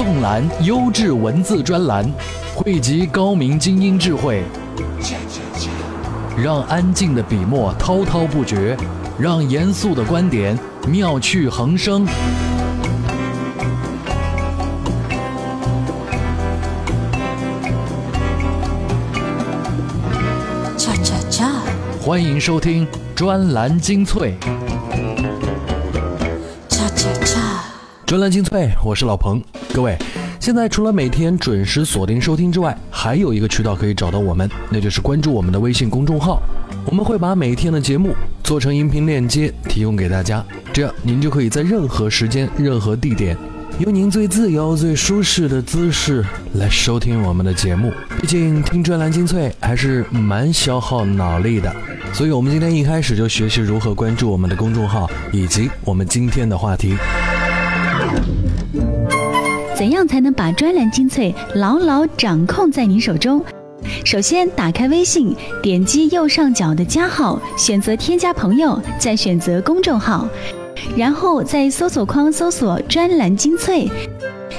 [0.00, 2.10] 纵览优质文字专栏，
[2.54, 4.42] 汇集高明精英智慧，
[6.42, 8.74] 让安静的笔墨滔滔不绝，
[9.18, 10.58] 让严肃的观点
[10.88, 12.06] 妙趣横生。
[20.78, 21.50] 恰恰恰，
[22.00, 24.34] 欢迎收听专栏精粹。
[28.06, 29.42] 专栏精粹，我是老彭。
[29.72, 29.96] 各位，
[30.40, 36.42] 现在除了每天准时锁定收听之外，还有一个渠道可以找到我们，那就是关注我们的微信公众号。
[36.86, 43.36] 我们会把每天的节目做成音频链接提供给大家，这样您就可以在任何时间、任何地点，
[43.78, 47.92] 用您最自由、最舒适的姿势来收听我们的节目。
[48.20, 51.72] 毕竟听专栏精粹还是蛮消耗脑力的，
[52.12, 56.96] 所以我们今天一开始就学习如何关注我们的公众号，以及我们今天的话题。
[60.40, 63.44] 把专栏精粹牢牢掌控在您手中？
[64.06, 70.26] 首先，打开微信，点击右上角的加号，选择添加朋友，再选择公众号，
[70.96, 73.86] 然后在搜索框搜索“专栏精粹”，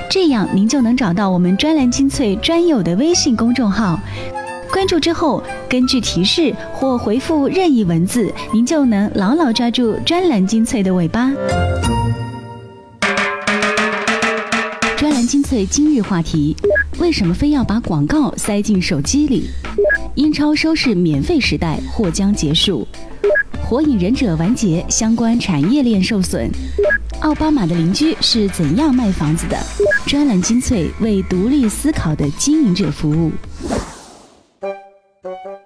[0.08, 4.00] 这样您就能找到我们专栏精粹专有的微信公众号。
[4.72, 11.32] 关注之后，根据提示或回复任意文字，您就能牢牢抓住专栏精粹的尾巴。
[15.66, 16.56] 今日话题：
[16.98, 19.50] 为什么非要把广告塞进手机里？
[20.16, 22.88] 英超收视免费时代或将结束？
[23.62, 26.50] 火影忍者完结，相关产业链受损？
[27.20, 29.58] 奥巴马的邻居是怎样卖房子的？
[30.06, 33.32] 专栏精粹为独立思考的经营者服务。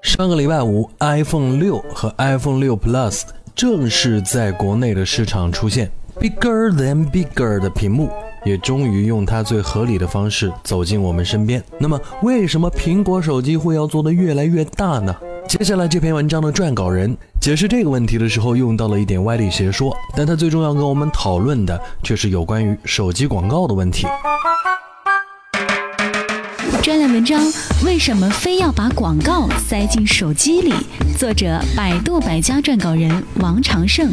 [0.01, 3.21] 上个礼拜五，iPhone 六和 iPhone 六 Plus
[3.53, 8.09] 正式在国内的市场出现，bigger than bigger 的屏幕
[8.45, 11.61] 也终于用它最合理的方式走进我们身边。
[11.79, 15.13] 那么，为什么苹果手机会要做得越来越大呢？
[15.47, 24.07] 接下来这篇文章的撰稿人解释这个问题的时候，用到了一点歪理邪说，但他最终要跟我们讨论的却是有关于手机广告的问题。
[26.81, 27.43] 专栏文章：
[27.83, 30.73] 为什么非要把广告塞进手机里？
[31.17, 34.11] 作者：百度百家撰稿人王长胜。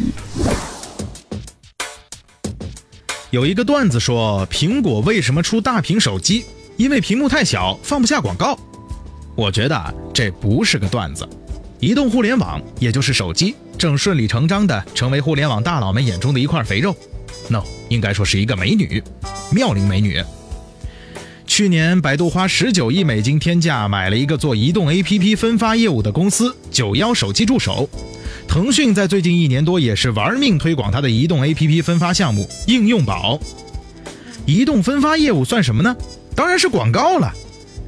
[3.32, 6.44] 有一个段子说，苹果为什么出大屏手机？
[6.76, 8.58] 因为屏幕太小，放不下广告。
[9.34, 11.26] 我觉得，这不是个段子。
[11.80, 16.94] 移动互联网，也就是手机，正顺理成章地成为互联网大佬们眼中的一块肥肉。
[17.48, 19.02] no，应该说是一个美女，
[19.50, 20.22] 妙龄美女。
[21.46, 27.88] 去年，百度花十九亿美金天价买了一个做移动 APP 分发业务的公司——九幺手机助手。
[28.52, 33.40] 腾讯在最近一年多也是玩命推广它的移动 APP 分发项目“应用宝”。
[34.44, 35.96] 移动分发业务算什么呢？
[36.36, 37.32] 当然是广告了。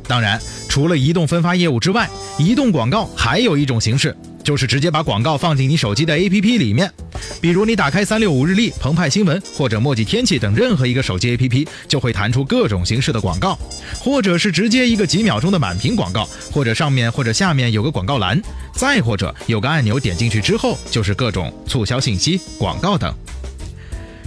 [0.09, 2.09] 当然，除了移动分发业务之外，
[2.39, 6.93] 移动广告还有一种形式，就是直接把广告放进你手机的 APP 里面。
[7.41, 13.59] 比如你打开三六五日历、澎湃新闻或者墨迹天气等任何一个手机 APP，就会弹出各种形式的广告，
[13.99, 18.41] 或者是直接一个几秒钟的满屏广告，或者上面或者下面有个广告栏，
[18.75, 23.13] 再或者有个按钮点进去之后就是各种促销信息、广告等。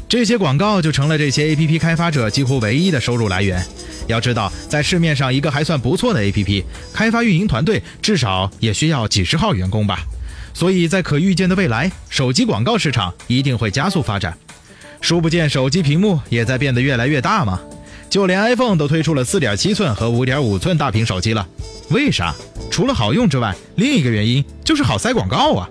[0.09, 3.61] 这些广告就成了这些 APP 开发者几乎唯一的收入来源。
[4.07, 6.63] 要知道，在市面上一个还算不错的 APP，
[6.93, 9.99] 开发运营团队至少也需要几十号员工吧。
[10.53, 14.35] 所以在可预见的未来，手机广告市场一定会加速发展。
[15.01, 17.59] 殊不见，手机屏幕也在变得越来越大嘛。
[18.09, 21.47] 就连 iPhone 都推出了4.7寸和5.5寸大屏手机了。
[21.89, 22.33] 为啥？
[22.71, 25.69] 除了好用之外，另一个原因就是好塞广告啊。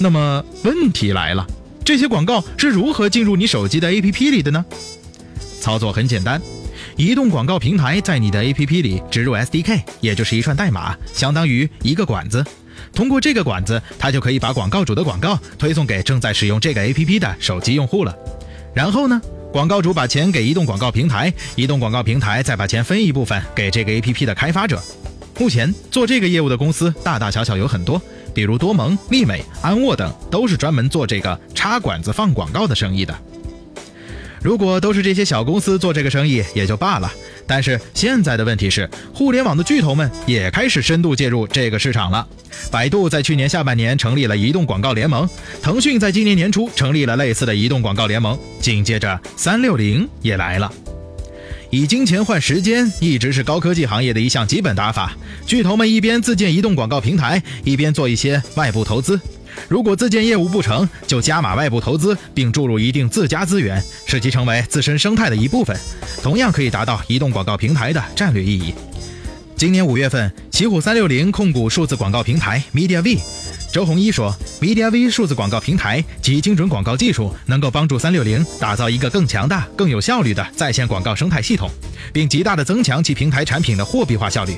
[0.00, 1.46] 那么问题来了，
[1.84, 4.64] 这些广告是如何进入你手机的 APP 里的呢？
[5.60, 6.40] 操作很简单。
[6.96, 12.44] 移动广告平台在你的 APP 里植入 SDK，也就是一串代码，相当于一个管子。
[12.94, 18.14] 通过这个管子，它就可以把广告主的广告推送给正在使用这个 APP 的手机用户了。
[18.74, 19.20] 然后呢，
[19.52, 24.82] 广告主把钱给移动广告平台，移动广告平台再把钱分一部分给这个 APP 的开发者。
[25.38, 28.00] 目前做这个业务的公司大大小小有很多，
[28.32, 33.18] 比如多蒙、丽美、安沃等，都是专门做这个插管子放广告的生意的。
[34.42, 37.10] 如果都是这些小公司做这个生意也就罢了，
[37.46, 42.26] 但是现在的问题是，互联网的巨头们也开始深度介入这个市场了。
[42.70, 45.28] 百度在去年下半年成立了移动广告联盟，
[45.62, 50.70] 腾讯在今年年初成立了类似的移动广告联盟，紧接着三六零也来了。
[51.70, 55.16] 以金钱换时间，一直是高科技行业的一项基本打法。
[55.46, 59.18] 巨头们一边自建移动广告平台，一边做一些外部投资。
[59.68, 65.76] 如果自建业务不成就加码外部投资，并注入一定自家资源，使其成为自身生态的一部分，
[66.22, 68.74] 同样可以达到移动广告平台的战略意义。
[69.56, 73.20] 今年五月份，奇虎三六零控股数字广告平台 MediaV。
[73.72, 81.70] 周鸿祎说，MediaV 数字广告平台及精准广告技术能够帮助三六零打造一个更强大、更有效率的在线广告生态系统，
[82.12, 84.54] 并极大的增强其平台产品的货币化效率。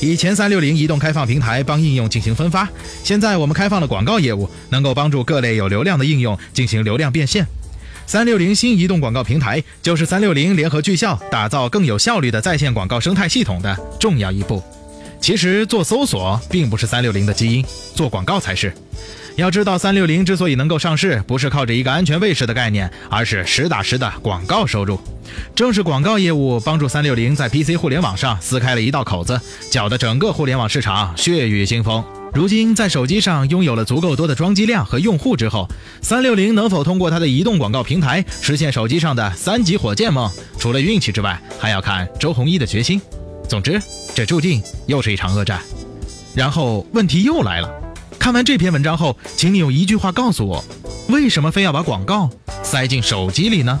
[0.00, 2.66] 以前三六零移动开放平台帮应用进行分发，
[3.04, 7.46] 现在我们开放了广告业务，能够帮助各类有流量的应用进行流量变现。
[8.06, 14.62] 三六零新移动广告平台就是三六零联合聚效打造更有效率的在线广告生态系统的重要一步。
[15.26, 17.64] 其实做搜索并不是三六零的基因，
[17.96, 18.72] 做广告才是。
[19.34, 24.96] 要知道，三六零之所以能够上市，不是靠着一个安全卫士的概念，而是实打实的广告收入。
[25.52, 32.04] 正是广告业务帮助三六零在 PC 互联网上撕开了一道口子，搅得整个互联网市场血雨腥风。
[32.32, 35.68] 如今在手机上拥有了足够多的装机量和用户之后，
[36.00, 40.30] 三六零能否通过它的移动广告平台实现手机上的三级火箭梦？
[40.56, 43.00] 除了运气之外，还要看周鸿祎的决心。
[43.48, 43.80] 总之，
[44.14, 45.60] 这注定又是一场恶战。
[46.34, 47.70] 然后问题又来了，
[48.18, 50.62] 看完这篇文章后，请你用一句话告诉我，
[51.08, 52.28] 为什么非要把广告
[52.62, 53.80] 塞进手机里呢？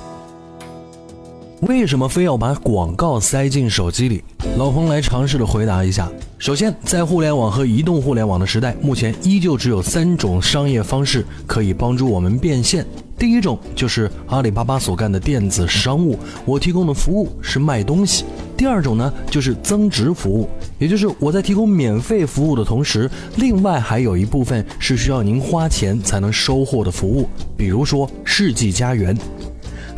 [1.62, 4.22] 为什么非要把广告塞进手机里？
[4.56, 6.08] 老彭来尝试的回答一下。
[6.38, 12.86] 首先，在互联网和移动互联网的时代，目前依旧只有三种商业方式可以帮助我们变现。
[13.18, 18.24] 第一种就是阿里巴巴所干的电子商务，我提供的服务是卖东西。
[18.56, 20.48] 第二种呢，就是增值服务，
[20.78, 29.16] 也就是我在提供免费服务的同时，另外还有一部分是需要您花钱才能收获的服务，比如说世纪家园。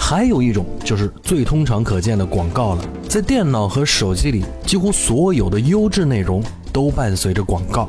[0.01, 7.89] 还有一种就是最通常可见的广告了，在电脑和手机里，几乎所有的优质内容都伴随着广告。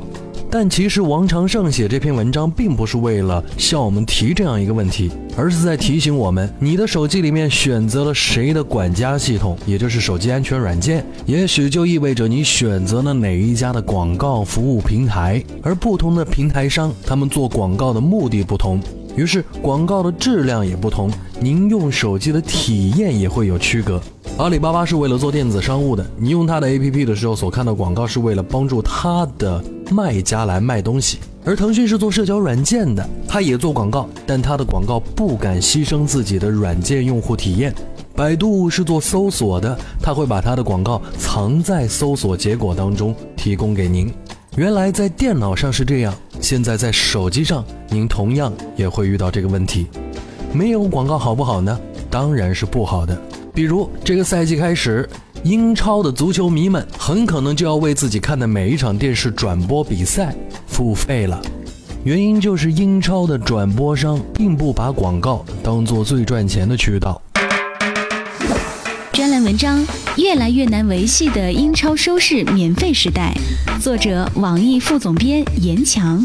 [0.52, 15.40] 但其实王长胜写这篇文章并不是为了向我们提这样一个问题，而是在提醒我们：你的手机里面选择了谁的管家系统，也就是手机安全软件，也许就意味着你选择了哪一家的广告服务平台。
[15.62, 18.80] 而不同的平台商，他们做广告的目的不同，
[19.16, 21.08] 于是广告的质量也不同，
[21.40, 24.02] 您用手机的体验也会有区隔。
[24.40, 37.74] 阿里巴巴是为了做电子商务的，你用它的 APP 的时候所看到广告是为了帮助它的卖家来卖东西；而腾讯是做社交软件的，它也做广告，但它的广告不敢牺牲自己的软件用户体验。
[38.16, 44.10] 百度是做搜索的，它会把它的广告藏在搜索结果当中提供给您。
[44.56, 49.86] 原来在电脑上是这样，现在在手机上，您同样也会遇到这个问题。
[50.50, 51.78] 没有广告好不好呢？
[52.08, 53.20] 当然是不好的。
[53.52, 55.08] 比如这个赛季开始，
[55.42, 60.34] 英超的足球迷们很可能就要为自己看的每一场电视转播比赛
[60.66, 61.40] 付费了。
[62.04, 67.20] 原因就是英超的转播商并不把广告当做最赚钱的渠道。
[69.12, 69.84] 专栏文章：
[70.16, 73.34] 越来越难维系的英超收视免费时代，
[73.82, 76.24] 作者：网易副总编严强。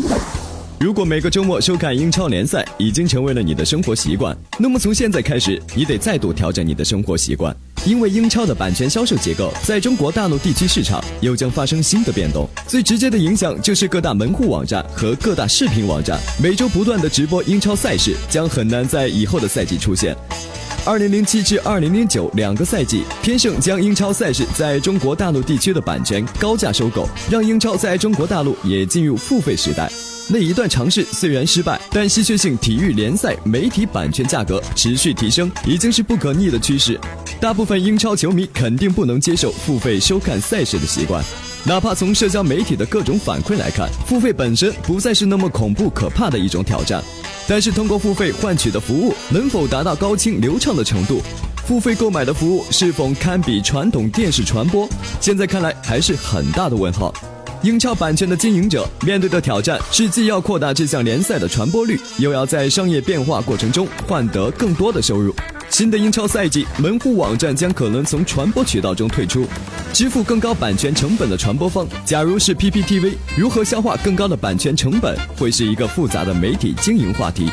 [0.77, 7.56] 如果每个周末收看英超联赛已经成为了你的生活习惯，那么从现在开始，你得再度调整你的生活习惯，
[7.86, 12.48] 因为英超的版权销售结构在中国大陆地区市场又将发生新的变动。
[12.68, 20.13] 最直接的影响就是各大门户网站和各大视频网站每周不断的直播英超赛事，将很难在以后的赛季出现。
[20.86, 29.89] 二零零七至二零零九两个赛季，天盛将英超赛事在中国大陆地区的版权高价收购，让英超在中国大陆也进入付费时代。
[30.27, 37.00] 那一段尝试虽然失败，但稀缺性体育联赛媒体版权价格持续提升，已经是不可逆的趋势。
[37.39, 41.24] 大部分英超球迷肯定不能接受付费收看赛事的习惯，
[41.63, 47.03] 哪怕从社交媒体的各种反馈来看，付费本身不再是那么恐怖可怕的一种挑战。
[47.48, 51.22] 但是通过付费换取的服务能否达到高清流畅的程度？
[51.67, 54.89] 付费购买的服务是否堪比传统电视传播？
[55.22, 57.13] 现在看来还是很大的问号。
[57.65, 65.34] 英超版权的经营者面对的挑战是，既要扩大这项联赛的传播率，又要在商业变化过程中换得更多的收入。
[65.72, 69.48] 新的英超赛季，门户网站将可能从传播渠道中退出，
[69.91, 77.50] 支付更高版权成本的传播方，假如是 PPTV，如何消化更高的版权成本，会是一个复杂的媒体经营话题。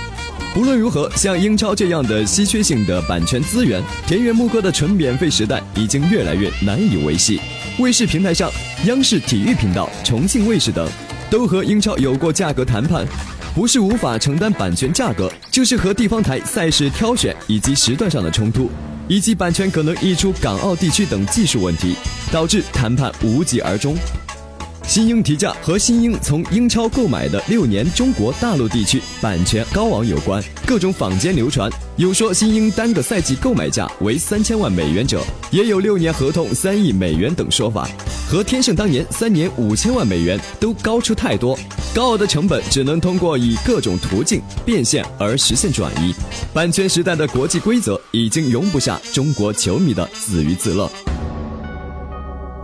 [0.54, 7.40] 无论如何，像英超这样的稀缺性的版权资源，田园牧歌的纯免费时代已经越来越难以维系。
[7.78, 8.50] 卫视平台上，
[8.84, 10.86] 央视体育频道、重庆卫视等，
[11.30, 13.06] 都和英超有过价格谈判，
[13.54, 18.70] 不是无法承担版权价格，就是和地方台赛事挑选以及时段上的冲突，
[19.08, 21.96] 以及版权可能溢出港澳地区等技术问题，
[22.30, 23.96] 导致谈判无疾而终。
[24.86, 37.88] 新英提价和新英从英超购买的六年中国大陆地区版权高昂有关，各种坊间流传，有说新英单个赛季购买价为三千万美元者，也有六年合同三亿美元等说法，
[38.28, 41.58] 和天盛当年三年五千万美元都高出太多。
[41.94, 46.14] 高昂的成本只能通过以各种途径变现而实现转移。
[46.52, 50.90] 版权时代的国际规则已经容不下中国球迷的自娱自乐。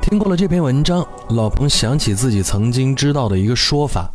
[0.08, 4.10] 听过了这篇文章，老彭想起自己曾经知道的一个说法，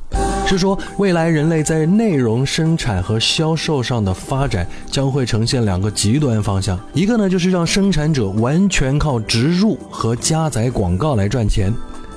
[0.48, 11.72] 是说未来人类在内容生产和销售上的发展将会呈现两个极端方向，一个呢就是让生产者完全靠植入和加载广告来赚钱，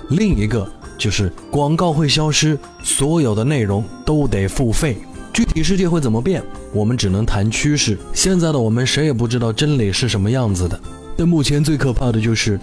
[0.09, 0.67] 另一个
[0.97, 4.97] 就是广告会消失，所有的内容都得付费。
[5.35, 6.43] 具体世界会怎么变，
[6.73, 7.99] 我们只能谈趋势。
[8.15, 10.81] 现在的我们谁也不知道真理是什么样子的，
[11.15, 12.59] 但目前最可怕的就是。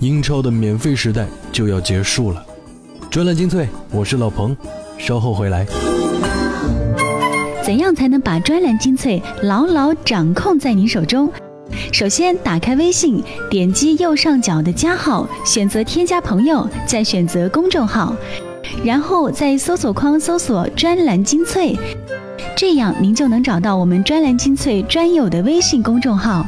[0.00, 2.44] 英超的免费时代就要结束了。
[3.10, 4.56] 专栏精粹，我是老彭，
[4.96, 5.66] 稍后回来。
[7.64, 11.28] 怎样才能把专栏精粹牢牢掌控在你手中？
[11.92, 18.14] 首先，打开微信，点击右上角的加号，选择添加朋友，再选择公众号，
[18.84, 21.76] 然后在搜索框搜索“专栏精粹”，
[22.56, 26.46] 这样您就能找到我们专栏精粹专有的微信公众号。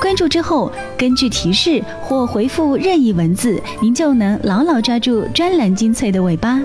[0.00, 6.58] 关注之后，根据提示或回复任意文字，您就能牢牢抓住专栏精粹的尾巴。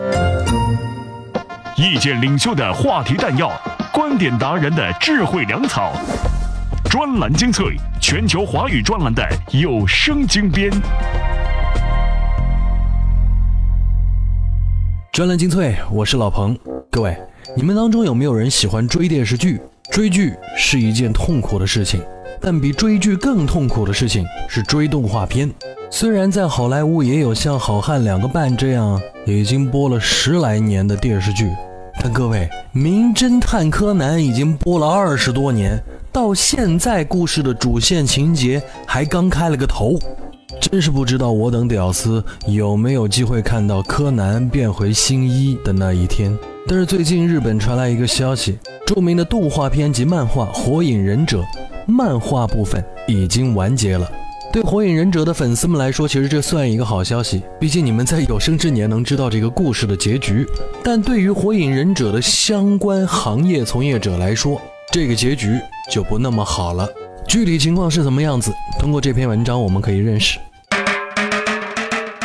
[1.76, 3.52] 意见领袖的话题弹药，
[3.92, 5.92] 观点达人的智慧粮草，
[6.90, 10.72] 专栏精粹，全球华语专栏的有声精编。
[15.12, 16.58] 专栏精粹，我是老彭。
[16.90, 17.18] 各位，
[17.58, 19.60] 你们当中有没有人喜欢追电视剧？
[19.92, 22.02] 追剧是一件痛苦的事情。
[22.46, 25.52] 但比追剧更痛苦的事情是追动画片。
[25.90, 31.50] 虽然在好莱坞也有像《好汉两个半》这样已经播了十来年的电视剧，
[32.04, 32.48] 但各位，
[32.80, 39.98] 《名侦探柯南》已经播了二十多年，到现在故事的主线情节还刚开了个头，
[40.62, 46.38] 真是不知道我等屌丝有没有机会看到柯南变回新一的那一天。
[46.68, 51.42] 但是最近日本传来一个消息，著名的动画片及漫画《火影忍者》。
[51.88, 54.12] 漫画部分已经完结了，
[54.52, 60.46] 对《火影忍者》的粉丝们来说，其实这算一个好消息，毕竟你们在有生之年能知道这个故事的结局。
[60.84, 64.60] 但对于《火影忍者》的相关行业从业者来说，
[64.92, 65.60] 这个结局
[65.92, 66.90] 就不那么好了。
[67.28, 68.52] 具体情况是怎么样子？
[68.80, 70.40] 通过这篇文章我们可以认识。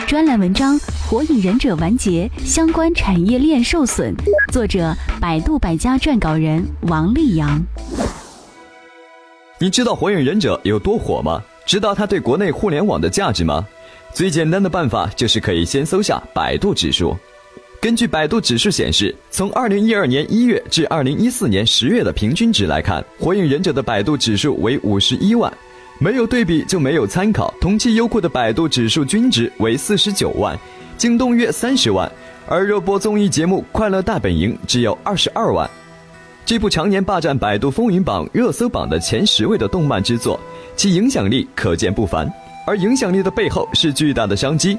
[0.07, 0.77] 专栏文章
[1.09, 4.15] 《火影忍者》完结，相关产业链受损。
[4.53, 7.63] 作者：百度百家撰稿人王立阳。
[9.63, 11.39] 你知道《火影忍者》有多火吗？
[11.67, 13.63] 知道它对国内互联网的价值吗？
[14.11, 17.15] 最简单的办法就是可以先搜下百度指数。
[17.79, 25.53] 根据百度指数显示，从二零一二年一月至二零一四年十月的平均值来看，《火影忍者》的百度指数为五十一万，
[25.99, 27.53] 没有对比就没有参考。
[27.61, 30.59] 同期优酷的百度指数均值为四十九万，
[30.97, 32.11] 京东约三十万，
[32.47, 35.69] 而热播综艺节目《快乐大本营》只有二十二万。
[36.51, 40.37] 这部常年霸占百度风云榜热搜榜的前十位的动漫之作，
[40.75, 42.29] 其影响力可见不凡。
[42.67, 44.77] 而影响力的背后是巨大的商机，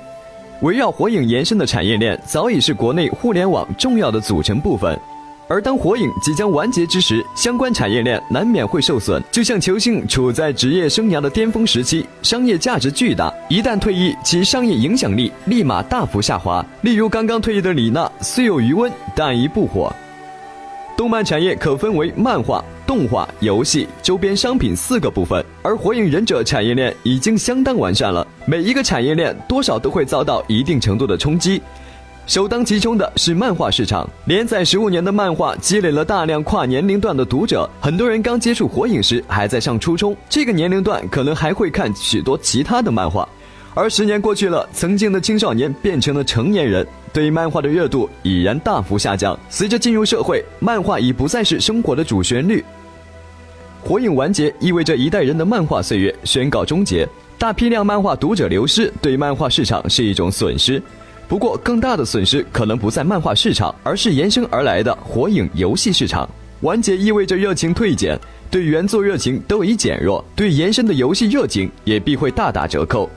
[0.63, 4.99] 围绕火影延伸的产业链早已是国内互联网重要的组成部分。
[5.47, 9.23] 而当火影即将完结之时，相关产业链难免会受损。
[9.31, 16.65] 就像球星处在职业生涯的巅峰时期，商业价值巨大，一旦退役，其商业影响力立马大幅下滑。
[16.81, 19.89] 例如刚刚退役的李娜，虽有余温，但已不火。
[21.01, 28.25] 动漫产业可分为漫画、动画、游戏、周边商品四个部分，而火影忍者产业链已经相当完善了。
[28.45, 31.59] 每一个产业链多少都会遭到一定程度的冲击。
[32.27, 37.67] 首当其冲的是漫画市场，连载十五年的漫画积累了大量跨年龄段的读者。
[37.79, 43.27] 很多人刚接触火影时还在上初中，这个年龄段可能还会看许多其他的漫画。
[43.73, 46.85] 而十年过去了，曾经的青少年变成了成年人。
[47.13, 49.37] 对漫画的热度已然大幅下降。
[49.49, 52.63] 随着进入社会，漫画已不再是生活的主旋律。
[53.83, 60.81] 火影完结意味着一代人的漫画岁月宣告终结，大批量漫画读者流失，对漫画市场是一种损失。
[61.27, 66.29] 不过，更大的损失可能不在漫画市场，而是延伸而来的火影游戏市场。
[66.61, 73.09] 完结意味着热情退减，对原作热情都已减弱，对延伸的游戏热情也必会大打折扣。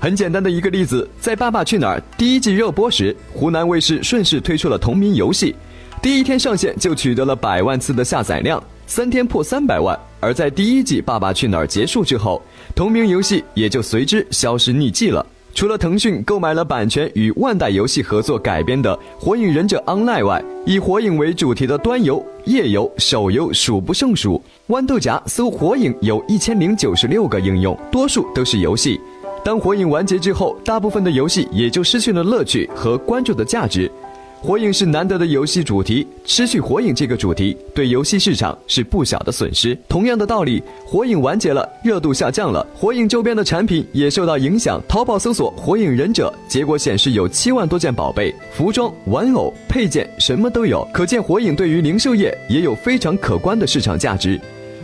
[0.00, 5.54] 很简单的一个例子，在《爸爸去哪儿》第一季热播时，湖南卫视顺势推出了同名游戏，
[6.00, 9.98] 第一天上线就取得了百万次的下载量，三天破三百万。
[10.18, 12.40] 而在第一季《爸爸去哪儿》结束之后，
[12.74, 15.24] 同名游戏也就随之消失匿迹了。
[15.52, 24.42] 除了腾讯购买了版权与万代游戏合作改编的《火影忍者 Online》外，以火影为主题的端游、页游、手游数不胜数。
[24.68, 28.98] 豌豆荚搜火影有一千零九十六个应用，多数都是游戏。
[29.42, 33.90] 当火影完结之后，大部分的游戏也就失去了乐趣和关注的价值。
[34.42, 39.76] 火影是难得的游戏主题，失去火影这个主题，对游戏市场是不小的损失。
[39.86, 44.80] 同样的道理，火影完结了，热度下降了，火影周边的产品也受到影响。
[44.88, 50.86] 淘宝搜索“火影忍者”，结果显示有七万多件宝贝、服装、玩偶、配件，什么都有。
[50.92, 54.40] 可见火影对于零售业也有非常可观的市场价值。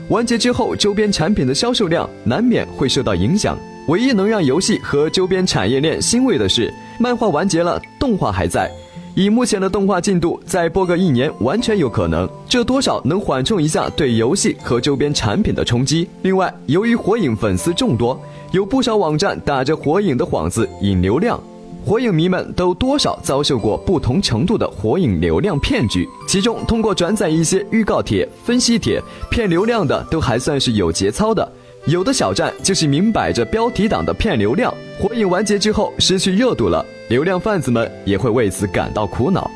[0.09, 3.59] 完结之后，周边产品的销售量难免会受到影响。
[3.89, 8.69] 唯一能让游戏和周边产业链欣慰的是，漫画完结了，动画还在。
[9.15, 16.09] 以目前的动画进度，再播个一年完全有可能，这多少能缓冲一下对游戏和周边产品的冲击。
[16.23, 21.41] 另外，由于火影粉丝众多，有不少网站打着火影的幌子引流量，
[21.85, 26.07] 火影迷们都多少遭受过不同程度的火影流量骗局。
[26.27, 29.01] 其中，通过转载一些预告帖、分析帖
[29.31, 31.51] 骗流量的，都还算是有节操的。
[31.87, 39.49] 有的小站就是明摆着标题党的骗流量，火影完结之后失去热度了，流量贩子们也会为此感到苦恼。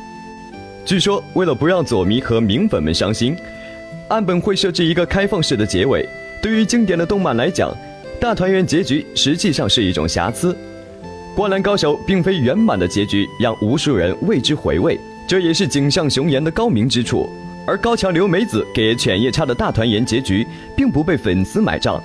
[0.85, 3.35] 据说，为了不让左迷和明粉们伤心，
[4.07, 6.07] 岸本会设置一个开放式的结尾。
[6.41, 7.69] 对于经典的动漫来讲，
[8.17, 10.53] 大团圆结局实际上是一种瑕疵。
[11.35, 14.97] 《灌篮高手》并非圆满的结局，让无数人为之回味，
[15.27, 17.29] 这也是井上雄彦的高明之处。
[17.67, 20.47] 而高桥留美子给犬夜叉的大团圆结局，
[20.77, 22.01] 并不被粉丝买账。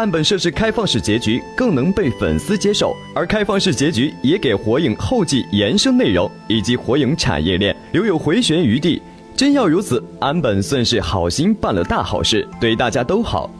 [0.00, 9.02] 岸本设置开放式结局更能被粉丝接受，而开放式结局也给火影后继延伸内容以及火影产业链留有回旋余地。
[9.36, 13.50] 真要如此，岸本算是好心办了大好事，对大家都好。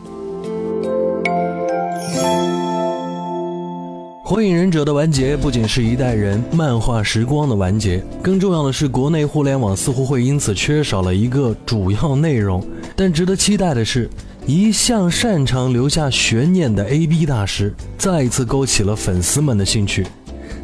[4.25, 12.67] 火影忍者的完结不仅是一代人漫画时光的完结，更重要的是，国内互联网似乎会因此缺少了一个主要内容。
[12.97, 14.09] 但值得期待的是。
[14.47, 20.07] 一向擅长留下悬念的 A B 大师，再一次勾起了粉丝们的兴趣。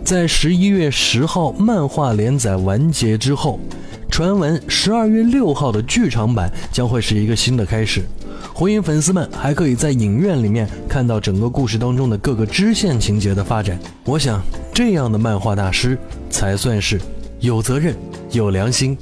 [0.02, 3.60] 在十一月十号漫画连载完结之后，
[4.10, 8.02] 传闻十二月六号的剧场版将会是一个新的开始。
[8.52, 13.78] 火影粉丝们还可以在影院里面看到整个故事当中的各个支线情节的发展。
[14.04, 14.40] 我想，
[14.72, 15.98] 这样的漫画大师
[16.30, 17.00] 才算是
[17.40, 17.94] 有责任、
[18.32, 18.96] 有良心。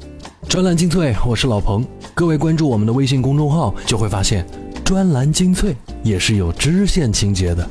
[0.49, 4.45] 专栏精粹，我是老彭，各位关注我们的微信公众号，就会发现。
[4.85, 7.67] 专栏精粹也是有支线情节的。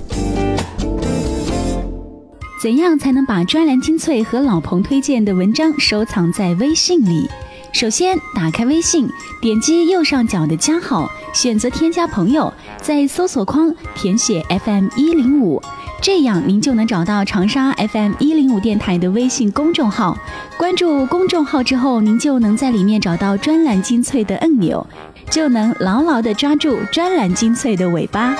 [2.60, 7.30] 怎样才能把专栏精粹和老彭推荐的文章收藏在微信里？
[7.72, 9.08] 首先，打开微信，
[9.42, 15.62] 点击右上角的加号，选择添加朋友，在搜索框填写 FM 一零五，
[16.06, 20.18] 这样您就能找到长沙 FM 一零五电台的微信公众号。
[20.58, 24.86] 关注公众号之后，您就能在里面找到专栏精粹的按钮。
[25.30, 28.36] 就能牢牢地抓住专栏精粹的尾巴。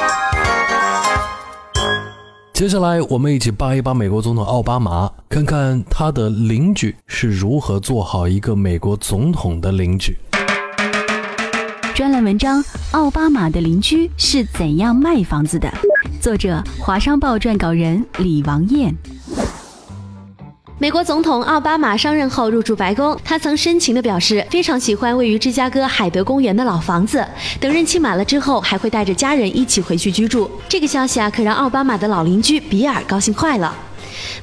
[2.52, 10.18] 接下来，我们一起扒一扒美国总统奥巴马，看看他的邻居是如何做好一个美国总统的邻居。
[11.96, 15.74] 专栏文章：奥巴马的邻居是怎样卖房子的？
[16.24, 18.96] 作者：华商报撰稿人李王艳。
[20.80, 27.28] 美国总统奥巴马上任后入住白宫，他曾深情地表示非常喜欢位于芝加哥海德公园的老房子。
[27.60, 30.50] 等任期满了之后，还会带着家人一起回去居住。
[30.70, 33.76] 这个消息啊，可让奥巴马的老邻居比尔高兴坏了。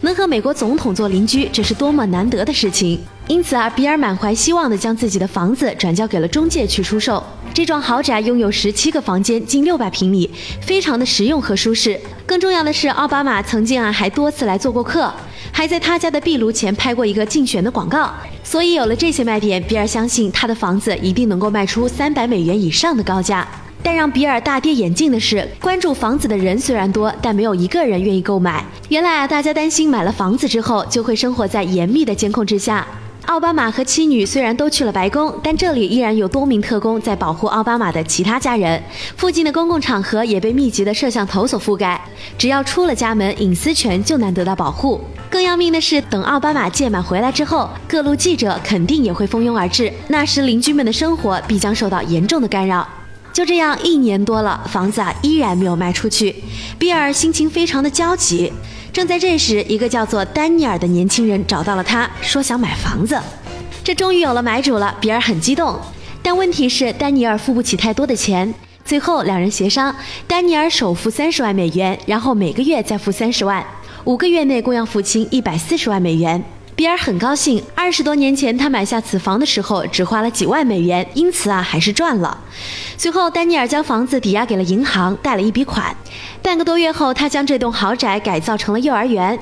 [0.00, 2.98] 能和美国总统做邻居，这是多么难得的事情。
[3.28, 7.22] 因此啊，比尔满怀希望地将自己的房子转交给了中介去出售。
[7.54, 10.28] 这幢豪宅拥有十七个房间，近六百平米，
[10.60, 12.00] 非常的实用和舒适。
[12.26, 15.12] 更重要的是，奥巴马曾经啊还多次来做过客。
[15.52, 18.12] 还在他家的壁炉前拍过一个竞选的广告，
[18.42, 23.46] 所以有了这些卖点，比尔相信他的房子一定能够卖出三百美元以上的高价。
[23.82, 28.64] 但让比尔大跌眼镜的是，关注房子的人虽然多，但没有一个人愿意购买。
[28.88, 32.86] 原来啊，大家担心买了房子之后就会生活在严密的监控之下。
[33.26, 38.82] 奥巴马和妻女虽然都去了白宫，但这里依然有多名特工在保护奥巴马的其他家人。
[39.16, 42.00] 附近的公共场合也被密集的摄像头所覆盖，
[42.36, 45.00] 只要出了家门，隐私权就难得到保护。
[45.30, 52.86] 更要命的是，等奥巴马届满回来之后，各路记者肯定也会蜂拥而至，那时邻居们的生活必将受到严重的干扰。
[53.32, 56.34] 就这样，一年多了，房子啊依然没有卖出去，
[56.78, 58.52] 比尔心情非常的焦急。
[58.92, 63.16] 正在这时，一个叫做丹尼尔的年轻人找到了他，说想买房子。
[63.84, 65.78] 这终于有了买主了，比尔很激动。
[66.22, 68.52] 但问题是，丹尼尔付不起太多的钱。
[68.84, 69.94] 最后两人协商，
[70.26, 73.64] 丹尼尔首付三十万美元，然后每个月再付三十万，
[74.04, 76.42] 五个月内共要付清一百四十万美元。
[76.80, 82.40] 比尔很高兴，二十多年前他买下此房的时候只花了几万美元，因此啊还是赚了。
[82.96, 85.94] 随后，丹尼尔将房子抵押给了银行，贷了一笔款。
[86.40, 89.38] 半个多月后，他将这栋豪宅改造成了幼儿园。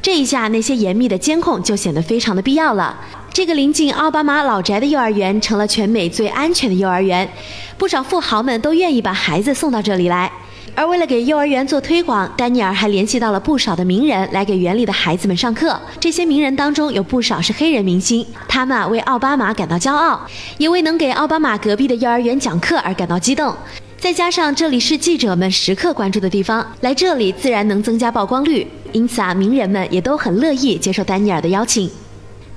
[0.00, 2.96] 这一下，那些严密的监控就显得非常的必要了。
[3.32, 7.28] 这个临近奥巴马老宅的幼儿园成了全美最安全的幼儿园，
[7.76, 10.30] 不少富豪们都愿意把孩子送到这里来。
[10.74, 15.78] 而为了给幼儿园做推广，丹尼尔还联系到了不少的名人来给园里的孩子们上课。
[15.98, 20.20] 这些名人当中有不少是黑人明星，他们啊为奥巴马感到骄傲，
[20.56, 23.54] 也为能给奥巴马隔壁的幼儿园讲课而感到激动。
[23.98, 28.66] 再加上这里是记者们时刻关注的地方，来这里自然能增加曝光率。
[28.92, 31.90] 因此啊，名人们也都很乐意接受丹尼尔的邀请。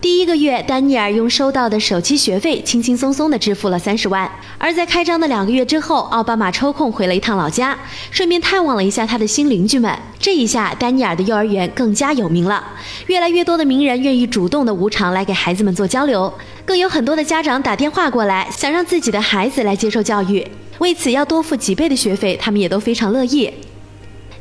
[0.03, 4.29] 第一个月，丹尼尔用收到的首期学费轻轻松松地支付了三十万。
[4.57, 7.73] 而在开张的两个月之后，奥巴马抽空回了一趟老家，
[8.11, 9.97] 顺便探望了一下他的新邻居们。
[10.19, 12.61] 这一下，丹尼尔的幼儿园更加有名了，
[13.07, 16.33] 越来越多的名人愿意主动的无偿来给孩子们做交流，
[16.65, 20.45] 更有很多的家长打电话过来，想让自己的孩子来接受教育，
[20.79, 23.49] 为此要多付几倍的学费，他们也都非常乐意。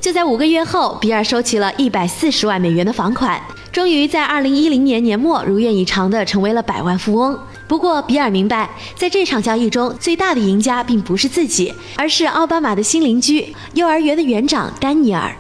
[0.03, 3.41] 就在五个月后，比尔收齐了一百四十万美元的房款。
[3.71, 7.39] 终于在二零一零年年末如愿以偿地成为了百万富翁。
[7.69, 15.33] 不过，比尔明白，在这场交易中，最大的赢家并不是自己，而是奥巴马的新邻居——幼儿园的园长丹尼尔。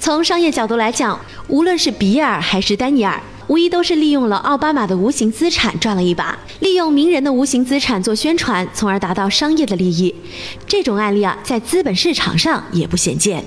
[0.00, 10.12] 从商业角度来讲，无论是比尔还是丹尼尔，无疑都是利用了奥巴马的无形资产赚了一把，利用名人的无形资产做宣传，从而达到商业的利益。
[10.66, 13.44] 这种案例啊，在资本市场上也不鲜见。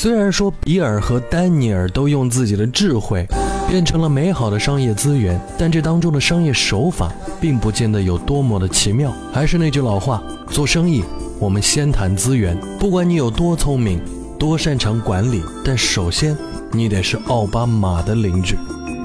[0.00, 3.26] 虽然说比尔和丹尼尔都用自己的智慧
[3.68, 9.12] 变成了美好的商业资源，但这当中的商业手法并不见得有多么的奇妙。
[9.32, 11.02] 还是那句老话，做生意
[11.40, 12.56] 我们先谈资源。
[12.78, 14.00] 不管你有多聪明，
[14.38, 16.38] 多擅长管理，但首先
[16.70, 18.56] 你得是奥巴马的邻居。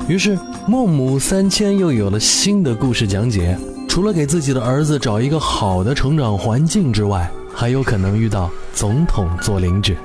[0.07, 3.57] 于是孟母三迁又有了新的故事讲解。
[3.89, 9.97] 除了给自己的儿子找一个好的成长环境之外，还有可能遇到总统做邻居。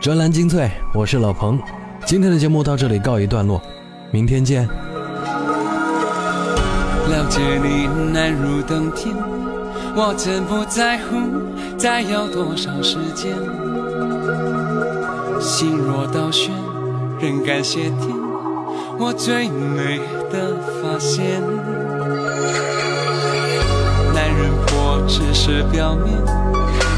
[0.00, 1.58] 专栏精粹，我是老彭。
[2.06, 3.60] 今天的节目到这里告一段落，
[4.12, 4.64] 明天见。
[7.08, 9.12] 了解你难如登天，
[9.96, 11.16] 我真不在乎
[11.76, 13.34] 再要多少时间。
[15.40, 16.54] 心若倒悬，
[17.20, 18.08] 仍感谢天，
[19.00, 19.98] 我最美
[20.30, 21.42] 的发现。
[24.14, 26.14] 男人婆只是表面，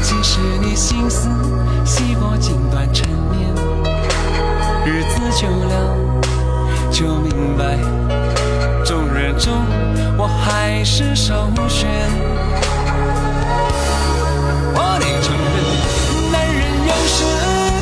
[0.03, 1.27] 其实你心思
[1.85, 3.53] 细过锦缎陈年。
[4.85, 5.73] 日子久了，
[6.91, 7.77] 就明白，
[8.83, 9.53] 众人中
[10.17, 11.89] 我还是首选。
[14.73, 15.55] 我得承认，
[16.31, 17.15] 男人有时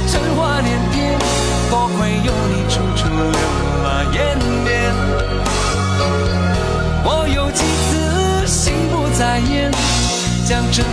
[0.08, 1.18] 真话连篇，
[1.70, 3.18] 多亏有你处处留
[3.84, 4.18] 了颜
[4.64, 4.68] 面。
[7.06, 9.72] 我有几次心不在焉，
[10.46, 10.86] 将真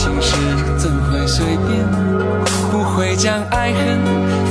[0.00, 0.34] 情事
[0.78, 1.86] 怎会随便？
[2.70, 3.78] 不会将爱恨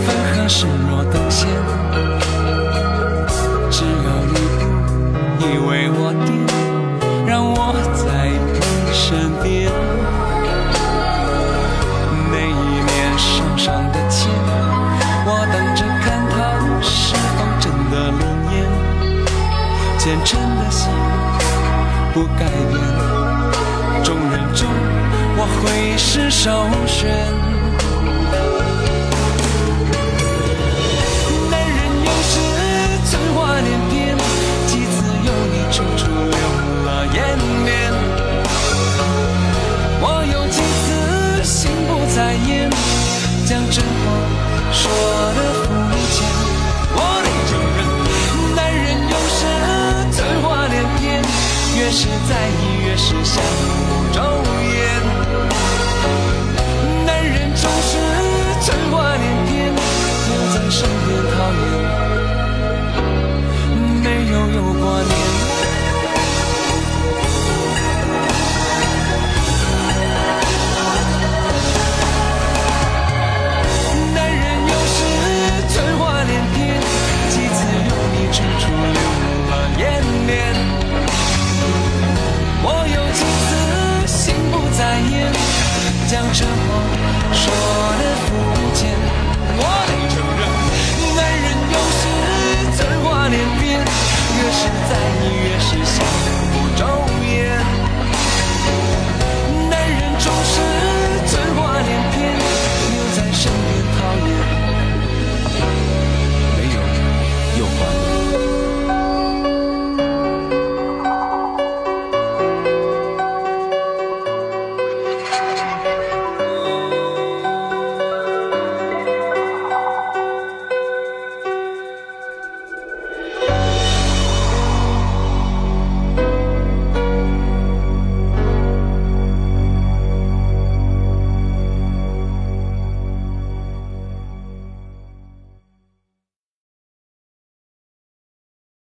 [0.05, 1.47] 分合视若等闲。
[3.71, 4.33] 只有你
[5.39, 6.29] 你为我点，
[7.25, 8.59] 让我在你
[8.93, 9.01] 身
[9.41, 9.71] 边。
[12.31, 14.29] 那一年手上的钱，
[15.25, 16.37] 我等着看它
[16.79, 18.55] 是否真的灵验。
[19.97, 20.91] 虔诚的心
[22.13, 22.78] 不改变。
[26.01, 26.49] 是首
[26.87, 27.38] 选。